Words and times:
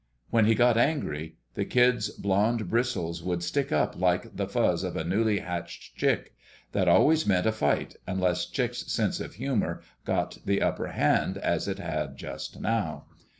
When 0.31 0.45
he 0.45 0.55
got 0.55 0.77
angry, 0.77 1.35
the 1.53 1.63
kid's 1.63 2.09
blond 2.09 2.71
bristles 2.71 3.21
would 3.21 3.43
stick 3.43 3.71
up 3.71 3.95
like 3.95 4.35
the 4.35 4.47
fuzz 4.47 4.83
of 4.83 4.97
a 4.97 5.03
newly 5.03 5.41
hatched 5.41 5.95
chick. 5.95 6.33
That 6.71 6.87
always 6.87 7.27
meant 7.27 7.45
a 7.45 7.51
fight, 7.51 7.97
unless 8.07 8.47
Chick's 8.47 8.91
sense 8.91 9.19
of 9.19 9.35
humor 9.35 9.83
got 10.03 10.39
the 10.43 10.59
upper 10.59 10.87
hand, 10.87 11.37
as 11.37 11.67
it 11.67 11.77
had 11.77 12.17
just 12.17 12.59
now. 12.59 13.05